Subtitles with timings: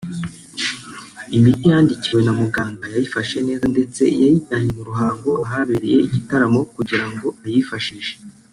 [1.37, 8.15] Imiti yandikiwe na muganga yayifashe neza ndetse yanayijyanye mu Ruhango ahabereye igitaramo kugira ngo ayifashishe